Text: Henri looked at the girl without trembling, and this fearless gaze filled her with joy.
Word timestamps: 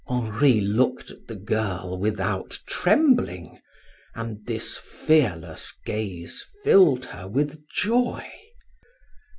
Henri 0.07 0.59
looked 0.59 1.11
at 1.11 1.27
the 1.27 1.35
girl 1.35 1.95
without 1.95 2.57
trembling, 2.65 3.61
and 4.15 4.47
this 4.47 4.75
fearless 4.75 5.73
gaze 5.85 6.43
filled 6.63 7.05
her 7.05 7.27
with 7.27 7.63
joy. 7.69 8.25